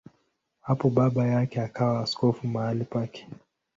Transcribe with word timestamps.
Hapo 0.61 0.89
baba 0.89 1.27
yake 1.27 1.61
akawa 1.61 1.99
askofu 2.01 2.47
mahali 2.47 2.83
pake. 2.83 3.27